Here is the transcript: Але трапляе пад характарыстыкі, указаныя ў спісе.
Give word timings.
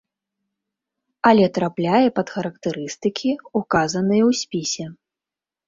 Але 1.31 1.45
трапляе 1.57 2.07
пад 2.17 2.27
характарыстыкі, 2.37 3.29
указаныя 3.63 4.23
ў 4.29 4.43
спісе. 4.43 4.85